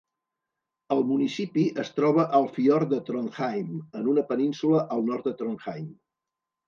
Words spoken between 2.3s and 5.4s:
al fiord de Trondheim, en una península al nord de